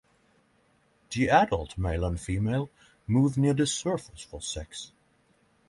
[1.11, 2.71] The adult male and female
[3.05, 4.93] move near the surface for sex.